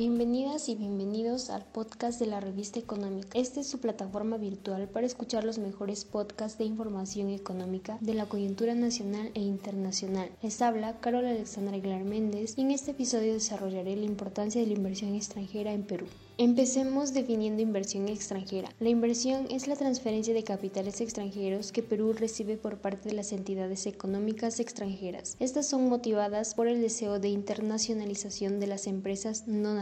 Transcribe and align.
Bienvenidas 0.00 0.70
y 0.70 0.76
bienvenidos 0.76 1.50
al 1.50 1.62
podcast 1.66 2.18
de 2.18 2.24
la 2.24 2.40
revista 2.40 2.78
económica. 2.78 3.38
Esta 3.38 3.60
es 3.60 3.66
su 3.66 3.80
plataforma 3.80 4.38
virtual 4.38 4.88
para 4.88 5.04
escuchar 5.04 5.44
los 5.44 5.58
mejores 5.58 6.06
podcasts 6.06 6.56
de 6.56 6.64
información 6.64 7.28
económica 7.28 7.98
de 8.00 8.14
la 8.14 8.24
coyuntura 8.24 8.74
nacional 8.74 9.30
e 9.34 9.40
internacional. 9.42 10.30
Les 10.42 10.62
habla 10.62 10.98
Carol 11.00 11.26
Alexandra 11.26 11.76
Aguilar 11.76 12.04
Méndez 12.04 12.54
y 12.56 12.62
en 12.62 12.70
este 12.70 12.92
episodio 12.92 13.34
desarrollaré 13.34 13.94
la 13.94 14.06
importancia 14.06 14.62
de 14.62 14.68
la 14.68 14.72
inversión 14.72 15.14
extranjera 15.14 15.74
en 15.74 15.82
Perú. 15.82 16.06
Empecemos 16.38 17.12
definiendo 17.12 17.60
inversión 17.60 18.08
extranjera. 18.08 18.70
La 18.80 18.88
inversión 18.88 19.46
es 19.50 19.68
la 19.68 19.76
transferencia 19.76 20.32
de 20.32 20.42
capitales 20.42 21.02
extranjeros 21.02 21.70
que 21.70 21.82
Perú 21.82 22.14
recibe 22.14 22.56
por 22.56 22.78
parte 22.78 23.10
de 23.10 23.14
las 23.14 23.32
entidades 23.32 23.84
económicas 23.84 24.58
extranjeras. 24.58 25.36
Estas 25.38 25.66
son 25.66 25.90
motivadas 25.90 26.54
por 26.54 26.66
el 26.66 26.80
deseo 26.80 27.18
de 27.18 27.28
internacionalización 27.28 28.58
de 28.58 28.68
las 28.68 28.86
empresas 28.86 29.48
no 29.48 29.74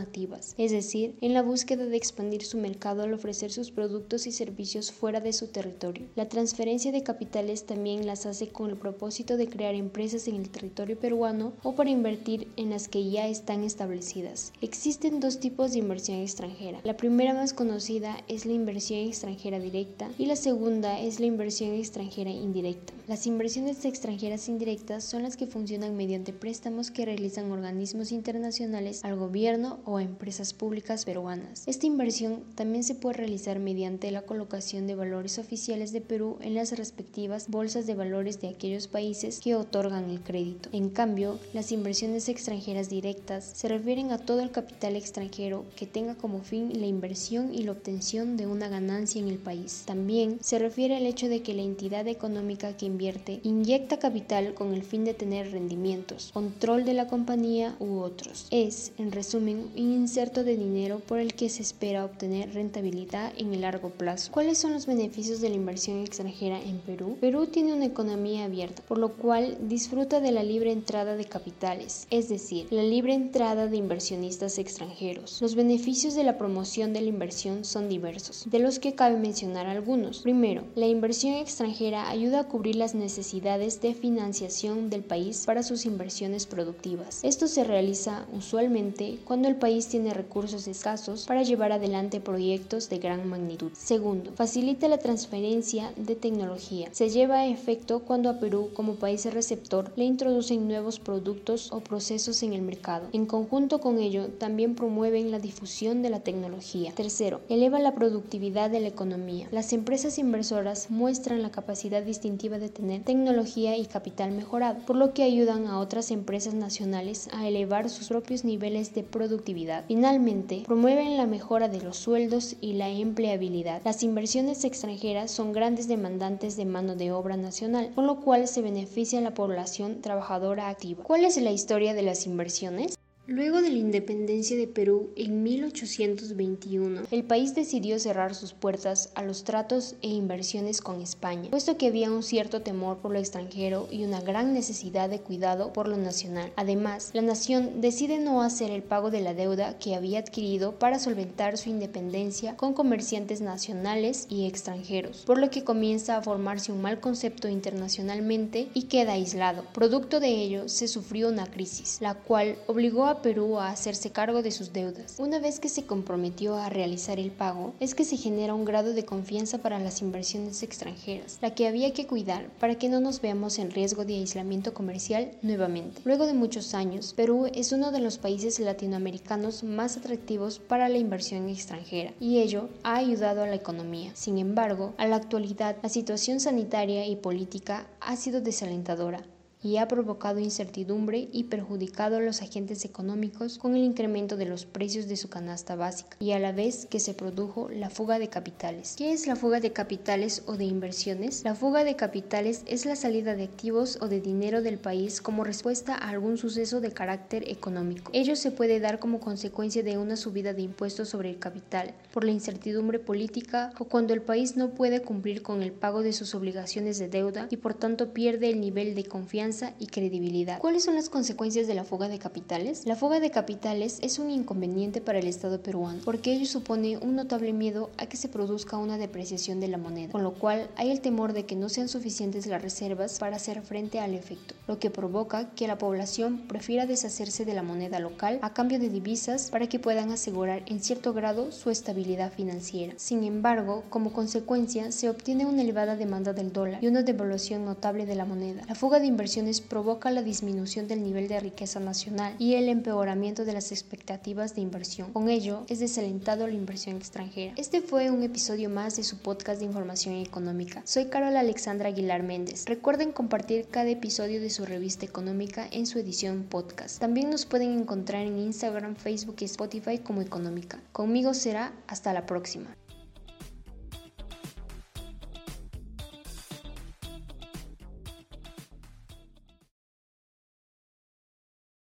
es 0.56 0.72
decir, 0.72 1.16
en 1.20 1.34
la 1.34 1.42
búsqueda 1.42 1.86
de 1.86 1.96
expandir 1.96 2.44
su 2.44 2.58
mercado 2.58 3.02
al 3.02 3.12
ofrecer 3.12 3.50
sus 3.50 3.70
productos 3.70 4.26
y 4.26 4.32
servicios 4.32 4.92
fuera 4.92 5.20
de 5.20 5.32
su 5.32 5.48
territorio. 5.48 6.06
La 6.16 6.28
transferencia 6.28 6.92
de 6.92 7.02
capitales 7.02 7.66
también 7.66 8.06
las 8.06 8.26
hace 8.26 8.48
con 8.48 8.70
el 8.70 8.76
propósito 8.76 9.36
de 9.36 9.48
crear 9.48 9.74
empresas 9.74 10.28
en 10.28 10.36
el 10.36 10.50
territorio 10.50 10.98
peruano 10.98 11.52
o 11.62 11.74
para 11.74 11.90
invertir 11.90 12.48
en 12.56 12.70
las 12.70 12.88
que 12.88 13.10
ya 13.10 13.28
están 13.28 13.64
establecidas. 13.64 14.52
Existen 14.60 15.20
dos 15.20 15.40
tipos 15.40 15.72
de 15.72 15.78
inversión 15.78 16.18
extranjera 16.18 16.48
la 16.84 16.96
primera 16.96 17.34
más 17.34 17.52
conocida 17.52 18.16
es 18.28 18.46
la 18.46 18.52
inversión 18.52 19.00
extranjera 19.00 19.58
directa 19.58 20.08
y 20.18 20.26
la 20.26 20.36
segunda 20.36 21.00
es 21.00 21.20
la 21.20 21.26
inversión 21.26 21.72
extranjera 21.72 22.30
indirecta. 22.30 22.92
Las 23.06 23.26
inversiones 23.26 23.84
extranjeras 23.84 24.48
indirectas 24.48 25.04
son 25.04 25.22
las 25.22 25.36
que 25.36 25.46
funcionan 25.46 25.96
mediante 25.96 26.32
préstamos 26.32 26.90
que 26.90 27.04
realizan 27.04 27.50
organismos 27.52 28.12
internacionales 28.12 29.04
al 29.04 29.16
gobierno 29.16 29.78
o 29.84 29.97
empresas 30.02 30.52
públicas 30.52 31.04
peruanas. 31.04 31.64
Esta 31.66 31.86
inversión 31.86 32.42
también 32.54 32.84
se 32.84 32.94
puede 32.94 33.18
realizar 33.18 33.58
mediante 33.58 34.10
la 34.10 34.22
colocación 34.22 34.86
de 34.86 34.94
valores 34.94 35.38
oficiales 35.38 35.92
de 35.92 36.00
Perú 36.00 36.38
en 36.40 36.54
las 36.54 36.76
respectivas 36.76 37.48
bolsas 37.48 37.86
de 37.86 37.94
valores 37.94 38.40
de 38.40 38.48
aquellos 38.48 38.88
países 38.88 39.40
que 39.40 39.54
otorgan 39.54 40.10
el 40.10 40.20
crédito. 40.20 40.68
En 40.72 40.90
cambio, 40.90 41.38
las 41.52 41.72
inversiones 41.72 42.28
extranjeras 42.28 42.88
directas 42.88 43.52
se 43.54 43.68
refieren 43.68 44.12
a 44.12 44.18
todo 44.18 44.40
el 44.40 44.50
capital 44.50 44.96
extranjero 44.96 45.64
que 45.76 45.86
tenga 45.86 46.14
como 46.14 46.40
fin 46.40 46.80
la 46.80 46.86
inversión 46.86 47.54
y 47.54 47.62
la 47.62 47.72
obtención 47.72 48.36
de 48.36 48.46
una 48.46 48.68
ganancia 48.68 49.20
en 49.20 49.28
el 49.28 49.38
país. 49.38 49.82
También 49.86 50.38
se 50.40 50.58
refiere 50.58 50.96
al 50.96 51.06
hecho 51.06 51.28
de 51.28 51.42
que 51.42 51.54
la 51.54 51.62
entidad 51.62 52.06
económica 52.06 52.76
que 52.76 52.86
invierte 52.86 53.40
inyecta 53.42 53.98
capital 53.98 54.54
con 54.54 54.74
el 54.74 54.82
fin 54.82 55.04
de 55.04 55.14
tener 55.14 55.50
rendimientos, 55.50 56.30
control 56.32 56.84
de 56.84 56.94
la 56.94 57.06
compañía 57.06 57.76
u 57.78 57.98
otros. 57.98 58.46
Es, 58.50 58.92
en 58.98 59.12
resumen, 59.12 59.70
inserto 59.86 60.44
de 60.44 60.56
dinero 60.56 61.00
por 61.00 61.18
el 61.18 61.34
que 61.34 61.48
se 61.48 61.62
espera 61.62 62.04
obtener 62.04 62.52
rentabilidad 62.54 63.32
en 63.38 63.54
el 63.54 63.60
largo 63.60 63.90
plazo. 63.90 64.32
¿Cuáles 64.32 64.58
son 64.58 64.72
los 64.72 64.86
beneficios 64.86 65.40
de 65.40 65.48
la 65.48 65.54
inversión 65.54 66.00
extranjera 66.00 66.60
en 66.60 66.78
Perú? 66.78 67.16
Perú 67.20 67.46
tiene 67.46 67.72
una 67.72 67.86
economía 67.86 68.44
abierta, 68.44 68.82
por 68.88 68.98
lo 68.98 69.12
cual 69.12 69.56
disfruta 69.68 70.20
de 70.20 70.32
la 70.32 70.42
libre 70.42 70.72
entrada 70.72 71.16
de 71.16 71.24
capitales, 71.24 72.06
es 72.10 72.28
decir, 72.28 72.66
la 72.70 72.82
libre 72.82 73.14
entrada 73.14 73.68
de 73.68 73.76
inversionistas 73.76 74.58
extranjeros. 74.58 75.40
Los 75.40 75.54
beneficios 75.54 76.14
de 76.14 76.24
la 76.24 76.38
promoción 76.38 76.92
de 76.92 77.02
la 77.02 77.08
inversión 77.08 77.64
son 77.64 77.88
diversos, 77.88 78.44
de 78.50 78.58
los 78.58 78.78
que 78.78 78.94
cabe 78.94 79.16
mencionar 79.16 79.66
algunos. 79.66 80.22
Primero, 80.22 80.64
la 80.74 80.86
inversión 80.86 81.34
extranjera 81.34 82.08
ayuda 82.08 82.40
a 82.40 82.48
cubrir 82.48 82.76
las 82.76 82.94
necesidades 82.94 83.80
de 83.80 83.94
financiación 83.94 84.90
del 84.90 85.04
país 85.04 85.44
para 85.46 85.62
sus 85.62 85.86
inversiones 85.86 86.46
productivas. 86.46 87.20
Esto 87.22 87.46
se 87.46 87.64
realiza 87.64 88.26
usualmente 88.32 89.18
cuando 89.24 89.48
el 89.48 89.56
país 89.56 89.67
tiene 89.68 90.14
recursos 90.14 90.66
escasos 90.66 91.26
para 91.26 91.42
llevar 91.42 91.72
adelante 91.72 92.20
proyectos 92.20 92.88
de 92.88 92.98
gran 92.98 93.28
magnitud. 93.28 93.70
Segundo, 93.74 94.32
facilita 94.32 94.88
la 94.88 94.96
transferencia 94.96 95.92
de 95.96 96.16
tecnología. 96.16 96.88
Se 96.92 97.10
lleva 97.10 97.40
a 97.40 97.46
efecto 97.46 98.00
cuando 98.00 98.30
a 98.30 98.38
Perú, 98.40 98.70
como 98.72 98.94
país 98.94 99.26
receptor, 99.32 99.92
le 99.94 100.04
introducen 100.04 100.66
nuevos 100.66 100.98
productos 100.98 101.70
o 101.70 101.80
procesos 101.80 102.42
en 102.42 102.54
el 102.54 102.62
mercado. 102.62 103.08
En 103.12 103.26
conjunto 103.26 103.78
con 103.80 103.98
ello, 103.98 104.28
también 104.28 104.74
promueven 104.74 105.30
la 105.30 105.38
difusión 105.38 106.00
de 106.00 106.10
la 106.10 106.20
tecnología. 106.20 106.92
Tercero, 106.94 107.42
eleva 107.50 107.78
la 107.78 107.94
productividad 107.94 108.70
de 108.70 108.80
la 108.80 108.88
economía. 108.88 109.48
Las 109.50 109.74
empresas 109.74 110.18
inversoras 110.18 110.90
muestran 110.90 111.42
la 111.42 111.50
capacidad 111.50 112.02
distintiva 112.02 112.58
de 112.58 112.70
tener 112.70 113.02
tecnología 113.02 113.76
y 113.76 113.84
capital 113.84 114.30
mejorado, 114.32 114.78
por 114.86 114.96
lo 114.96 115.12
que 115.12 115.24
ayudan 115.24 115.66
a 115.66 115.78
otras 115.78 116.10
empresas 116.10 116.54
nacionales 116.54 117.28
a 117.32 117.46
elevar 117.46 117.90
sus 117.90 118.08
propios 118.08 118.44
niveles 118.44 118.94
de 118.94 119.02
productividad. 119.02 119.57
Finalmente, 119.88 120.62
promueven 120.66 121.16
la 121.16 121.26
mejora 121.26 121.68
de 121.68 121.80
los 121.80 121.96
sueldos 121.96 122.54
y 122.60 122.74
la 122.74 122.90
empleabilidad. 122.90 123.82
Las 123.84 124.04
inversiones 124.04 124.64
extranjeras 124.64 125.32
son 125.32 125.52
grandes 125.52 125.88
demandantes 125.88 126.56
de 126.56 126.64
mano 126.64 126.94
de 126.94 127.10
obra 127.10 127.36
nacional, 127.36 127.90
con 127.94 128.06
lo 128.06 128.20
cual 128.20 128.46
se 128.46 128.62
beneficia 128.62 129.18
a 129.18 129.22
la 129.22 129.34
población 129.34 130.00
trabajadora 130.00 130.68
activa. 130.68 131.02
¿Cuál 131.02 131.24
es 131.24 131.36
la 131.38 131.50
historia 131.50 131.94
de 131.94 132.02
las 132.02 132.26
inversiones? 132.26 132.96
Luego 133.30 133.60
de 133.60 133.68
la 133.68 133.76
independencia 133.76 134.56
de 134.56 134.66
Perú 134.66 135.10
en 135.14 135.42
1821, 135.42 137.02
el 137.10 137.24
país 137.24 137.54
decidió 137.54 137.98
cerrar 137.98 138.34
sus 138.34 138.54
puertas 138.54 139.10
a 139.14 139.22
los 139.22 139.44
tratos 139.44 139.96
e 140.00 140.08
inversiones 140.08 140.80
con 140.80 141.02
España, 141.02 141.50
puesto 141.50 141.76
que 141.76 141.88
había 141.88 142.10
un 142.10 142.22
cierto 142.22 142.62
temor 142.62 143.00
por 143.00 143.12
lo 143.12 143.18
extranjero 143.18 143.86
y 143.90 144.04
una 144.04 144.22
gran 144.22 144.54
necesidad 144.54 145.10
de 145.10 145.20
cuidado 145.20 145.74
por 145.74 145.88
lo 145.88 145.98
nacional. 145.98 146.54
Además, 146.56 147.10
la 147.12 147.20
nación 147.20 147.82
decide 147.82 148.18
no 148.18 148.40
hacer 148.40 148.70
el 148.70 148.82
pago 148.82 149.10
de 149.10 149.20
la 149.20 149.34
deuda 149.34 149.78
que 149.78 149.94
había 149.94 150.20
adquirido 150.20 150.78
para 150.78 150.98
solventar 150.98 151.58
su 151.58 151.68
independencia 151.68 152.56
con 152.56 152.72
comerciantes 152.72 153.42
nacionales 153.42 154.24
y 154.30 154.46
extranjeros, 154.46 155.24
por 155.26 155.36
lo 155.36 155.50
que 155.50 155.64
comienza 155.64 156.16
a 156.16 156.22
formarse 156.22 156.72
un 156.72 156.80
mal 156.80 156.98
concepto 156.98 157.46
internacionalmente 157.46 158.68
y 158.72 158.84
queda 158.84 159.12
aislado. 159.12 159.64
Producto 159.74 160.18
de 160.18 160.30
ello, 160.30 160.70
se 160.70 160.88
sufrió 160.88 161.28
una 161.28 161.46
crisis, 161.46 161.98
la 162.00 162.14
cual 162.14 162.56
obligó 162.66 163.04
a 163.04 163.17
Perú 163.22 163.58
a 163.58 163.70
hacerse 163.70 164.10
cargo 164.10 164.42
de 164.42 164.50
sus 164.50 164.72
deudas. 164.72 165.16
Una 165.18 165.38
vez 165.38 165.60
que 165.60 165.68
se 165.68 165.86
comprometió 165.86 166.56
a 166.56 166.68
realizar 166.68 167.18
el 167.18 167.30
pago, 167.30 167.74
es 167.80 167.94
que 167.94 168.04
se 168.04 168.16
genera 168.16 168.54
un 168.54 168.64
grado 168.64 168.92
de 168.92 169.04
confianza 169.04 169.58
para 169.58 169.78
las 169.78 170.02
inversiones 170.02 170.62
extranjeras, 170.62 171.38
la 171.40 171.54
que 171.54 171.66
había 171.66 171.92
que 171.92 172.06
cuidar 172.06 172.48
para 172.58 172.76
que 172.76 172.88
no 172.88 173.00
nos 173.00 173.20
veamos 173.20 173.58
en 173.58 173.70
riesgo 173.70 174.04
de 174.04 174.14
aislamiento 174.14 174.74
comercial 174.74 175.32
nuevamente. 175.42 176.00
Luego 176.04 176.26
de 176.26 176.34
muchos 176.34 176.74
años, 176.74 177.12
Perú 177.14 177.46
es 177.52 177.72
uno 177.72 177.92
de 177.92 178.00
los 178.00 178.18
países 178.18 178.58
latinoamericanos 178.60 179.64
más 179.64 179.96
atractivos 179.96 180.58
para 180.58 180.88
la 180.88 180.98
inversión 180.98 181.48
extranjera 181.48 182.12
y 182.20 182.38
ello 182.38 182.68
ha 182.82 182.96
ayudado 182.96 183.42
a 183.42 183.46
la 183.46 183.54
economía. 183.54 184.12
Sin 184.14 184.38
embargo, 184.38 184.94
a 184.98 185.06
la 185.06 185.16
actualidad, 185.16 185.76
la 185.82 185.88
situación 185.88 186.40
sanitaria 186.40 187.06
y 187.06 187.16
política 187.16 187.86
ha 188.00 188.16
sido 188.16 188.40
desalentadora 188.40 189.22
y 189.62 189.78
ha 189.78 189.88
provocado 189.88 190.38
incertidumbre 190.38 191.28
y 191.32 191.44
perjudicado 191.44 192.16
a 192.16 192.20
los 192.20 192.42
agentes 192.42 192.84
económicos 192.84 193.58
con 193.58 193.74
el 193.74 193.82
incremento 193.82 194.36
de 194.36 194.46
los 194.46 194.66
precios 194.66 195.08
de 195.08 195.16
su 195.16 195.28
canasta 195.28 195.74
básica 195.74 196.16
y 196.20 196.32
a 196.32 196.38
la 196.38 196.52
vez 196.52 196.86
que 196.86 197.00
se 197.00 197.14
produjo 197.14 197.68
la 197.68 197.90
fuga 197.90 198.18
de 198.18 198.28
capitales. 198.28 198.94
¿Qué 198.96 199.12
es 199.12 199.26
la 199.26 199.36
fuga 199.36 199.60
de 199.60 199.72
capitales 199.72 200.42
o 200.46 200.56
de 200.56 200.64
inversiones? 200.64 201.42
La 201.44 201.54
fuga 201.54 201.84
de 201.84 201.96
capitales 201.96 202.62
es 202.66 202.86
la 202.86 202.94
salida 202.94 203.34
de 203.34 203.44
activos 203.44 203.98
o 204.00 204.08
de 204.08 204.20
dinero 204.20 204.62
del 204.62 204.78
país 204.78 205.20
como 205.20 205.44
respuesta 205.44 205.94
a 205.94 206.10
algún 206.10 206.38
suceso 206.38 206.80
de 206.80 206.92
carácter 206.92 207.48
económico. 207.48 208.10
Ello 208.14 208.36
se 208.36 208.52
puede 208.52 208.80
dar 208.80 208.98
como 208.98 209.20
consecuencia 209.20 209.82
de 209.82 209.98
una 209.98 210.16
subida 210.16 210.52
de 210.52 210.62
impuestos 210.62 211.08
sobre 211.08 211.30
el 211.30 211.38
capital, 211.38 211.94
por 212.12 212.24
la 212.24 212.30
incertidumbre 212.30 212.98
política 212.98 213.72
o 213.78 213.86
cuando 213.86 214.14
el 214.14 214.22
país 214.22 214.56
no 214.56 214.70
puede 214.70 215.02
cumplir 215.02 215.42
con 215.42 215.62
el 215.62 215.72
pago 215.72 216.02
de 216.02 216.12
sus 216.12 216.34
obligaciones 216.34 216.98
de 216.98 217.08
deuda 217.08 217.48
y 217.50 217.56
por 217.56 217.74
tanto 217.74 218.12
pierde 218.12 218.50
el 218.50 218.60
nivel 218.60 218.94
de 218.94 219.04
confianza 219.04 219.47
y 219.78 219.86
credibilidad. 219.86 220.58
¿Cuáles 220.58 220.84
son 220.84 220.94
las 220.94 221.08
consecuencias 221.08 221.66
de 221.66 221.74
la 221.74 221.84
fuga 221.84 222.08
de 222.08 222.18
capitales? 222.18 222.82
La 222.84 222.96
fuga 222.96 223.18
de 223.18 223.30
capitales 223.30 223.98
es 224.02 224.18
un 224.18 224.30
inconveniente 224.30 225.00
para 225.00 225.20
el 225.20 225.26
Estado 225.26 225.62
peruano 225.62 226.00
porque 226.04 226.32
ello 226.32 226.44
supone 226.44 226.98
un 226.98 227.16
notable 227.16 227.54
miedo 227.54 227.88
a 227.96 228.06
que 228.06 228.18
se 228.18 228.28
produzca 228.28 228.76
una 228.76 228.98
depreciación 228.98 229.58
de 229.58 229.68
la 229.68 229.78
moneda, 229.78 230.12
con 230.12 230.22
lo 230.22 230.34
cual 230.34 230.68
hay 230.76 230.90
el 230.90 231.00
temor 231.00 231.32
de 231.32 231.46
que 231.46 231.56
no 231.56 231.70
sean 231.70 231.88
suficientes 231.88 232.46
las 232.46 232.60
reservas 232.60 233.18
para 233.18 233.36
hacer 233.36 233.62
frente 233.62 234.00
al 234.00 234.14
efecto, 234.14 234.54
lo 234.66 234.78
que 234.78 234.90
provoca 234.90 235.50
que 235.54 235.66
la 235.66 235.78
población 235.78 236.46
prefiera 236.46 236.84
deshacerse 236.84 237.46
de 237.46 237.54
la 237.54 237.62
moneda 237.62 238.00
local 238.00 238.38
a 238.42 238.52
cambio 238.52 238.78
de 238.78 238.90
divisas 238.90 239.50
para 239.50 239.66
que 239.66 239.78
puedan 239.78 240.10
asegurar 240.10 240.62
en 240.66 240.80
cierto 240.80 241.14
grado 241.14 241.52
su 241.52 241.70
estabilidad 241.70 242.32
financiera. 242.32 242.92
Sin 242.96 243.24
embargo, 243.24 243.84
como 243.88 244.12
consecuencia 244.12 244.92
se 244.92 245.08
obtiene 245.08 245.46
una 245.46 245.62
elevada 245.62 245.96
demanda 245.96 246.32
del 246.32 246.52
dólar 246.52 246.82
y 246.82 246.88
una 246.88 247.02
devaluación 247.02 247.64
notable 247.64 248.04
de 248.04 248.14
la 248.14 248.24
moneda. 248.24 248.62
La 248.68 248.74
fuga 248.74 249.00
de 249.00 249.06
inversión 249.06 249.37
provoca 249.68 250.10
la 250.10 250.22
disminución 250.22 250.88
del 250.88 251.02
nivel 251.02 251.28
de 251.28 251.38
riqueza 251.38 251.78
nacional 251.78 252.34
y 252.38 252.54
el 252.54 252.68
empeoramiento 252.68 253.44
de 253.44 253.52
las 253.52 253.70
expectativas 253.70 254.54
de 254.54 254.62
inversión. 254.62 255.12
Con 255.12 255.28
ello, 255.28 255.64
es 255.68 255.78
desalentado 255.78 256.46
la 256.46 256.54
inversión 256.54 256.96
extranjera. 256.96 257.54
Este 257.56 257.80
fue 257.80 258.10
un 258.10 258.22
episodio 258.22 258.68
más 258.68 258.96
de 258.96 259.04
su 259.04 259.18
podcast 259.18 259.60
de 259.60 259.66
información 259.66 260.16
económica. 260.16 260.82
Soy 260.84 261.06
Carol 261.06 261.36
Alexandra 261.36 261.88
Aguilar 261.88 262.22
Méndez. 262.22 262.64
Recuerden 262.66 263.12
compartir 263.12 263.68
cada 263.68 263.88
episodio 263.88 264.40
de 264.40 264.50
su 264.50 264.64
revista 264.64 265.06
económica 265.06 265.68
en 265.70 265.86
su 265.86 265.98
edición 265.98 266.44
podcast. 266.48 266.98
También 266.98 267.30
nos 267.30 267.46
pueden 267.46 267.78
encontrar 267.78 268.26
en 268.26 268.38
Instagram, 268.38 268.96
Facebook 268.96 269.36
y 269.40 269.44
Spotify 269.44 269.98
como 269.98 270.20
Económica. 270.20 270.80
Conmigo 270.92 271.32
será 271.32 271.72
hasta 271.86 272.12
la 272.12 272.26
próxima. 272.26 272.74